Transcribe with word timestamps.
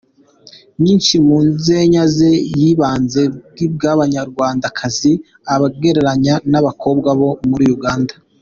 Nyinshi 0.81 1.13
mu 1.27 1.37
nzenya 1.49 2.03
ze 2.15 2.31
yibanze 2.59 3.21
bwiza 3.35 3.67
bw’Abanyarwandakazi 3.75 5.11
abagereranya 5.53 6.33
n’abakobwa 6.51 7.09
bo 7.19 7.31
muri 7.51 7.65
Uganda. 7.77 8.13